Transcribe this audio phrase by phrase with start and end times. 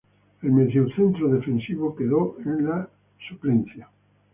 [0.41, 2.89] El mediocentro defensivo quedó en la
[3.29, 3.87] suplencia.